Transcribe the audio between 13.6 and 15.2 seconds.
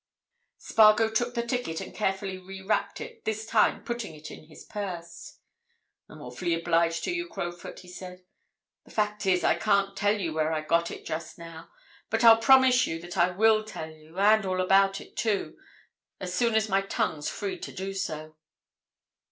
tell you, and all about it,